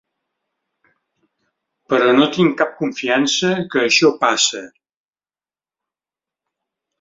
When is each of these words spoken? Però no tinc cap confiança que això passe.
Però 1.93 2.07
no 2.19 2.27
tinc 2.37 2.55
cap 2.61 2.73
confiança 2.79 3.53
que 3.75 3.83
això 3.85 4.11
passe. 4.25 4.63